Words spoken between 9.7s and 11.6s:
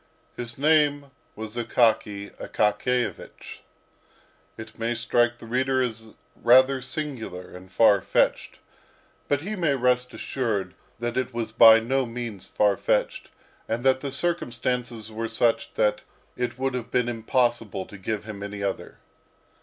rest assured that it was